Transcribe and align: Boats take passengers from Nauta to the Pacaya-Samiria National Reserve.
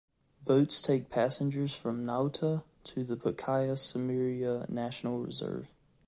Boats 0.43 0.81
take 0.81 1.11
passengers 1.11 1.75
from 1.75 2.07
Nauta 2.07 2.63
to 2.85 3.03
the 3.03 3.15
Pacaya-Samiria 3.15 4.65
National 4.67 5.19
Reserve. 5.19 5.75